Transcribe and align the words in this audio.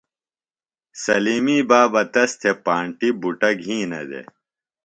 سلِیمی 1.03 1.57
بابہ 1.69 2.01
تس 2.13 2.31
تھےۡ 2.39 2.57
پانٹیۡ 2.65 3.15
بُٹہ 3.21 3.49
گِھینہ 3.61 4.01
دےۡ۔ 4.09 4.27